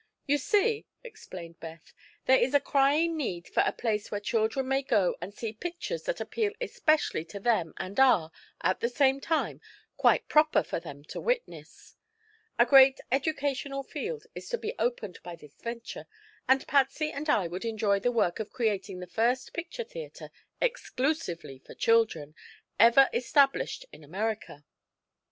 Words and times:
"You 0.25 0.39
see," 0.39 0.87
explained 1.03 1.59
Beth, 1.59 1.93
"there 2.25 2.39
is 2.39 2.55
a 2.55 2.59
crying 2.59 3.15
need 3.15 3.47
for 3.47 3.61
a 3.63 3.71
place 3.71 4.09
where 4.09 4.19
children 4.19 4.67
may 4.67 4.81
go 4.81 5.15
and 5.21 5.31
see 5.31 5.53
pictures 5.53 6.01
that 6.05 6.19
appeal 6.19 6.53
especially 6.59 7.23
to 7.25 7.39
them 7.39 7.75
and 7.77 7.99
are, 7.99 8.31
at 8.63 8.79
the 8.79 8.89
same 8.89 9.21
time, 9.21 9.61
quite 9.97 10.27
proper 10.27 10.63
for 10.63 10.79
them 10.79 11.03
to 11.03 11.21
witness. 11.21 11.97
A 12.57 12.65
great 12.65 12.99
educational 13.11 13.83
field 13.83 14.25
is 14.33 14.49
to 14.49 14.57
be 14.57 14.73
opened 14.79 15.19
by 15.21 15.35
this 15.35 15.53
venture, 15.61 16.07
and 16.47 16.65
Patsy 16.67 17.11
and 17.11 17.29
I 17.29 17.45
would 17.47 17.63
enjoy 17.63 17.99
the 17.99 18.11
work 18.11 18.39
of 18.39 18.49
creating 18.51 19.01
the 19.01 19.05
first 19.05 19.53
picture 19.53 19.83
theatre, 19.83 20.31
exclusively 20.59 21.59
for 21.59 21.75
children, 21.75 22.33
ever 22.79 23.07
established 23.13 23.85
in 23.91 24.03
America." 24.03 24.65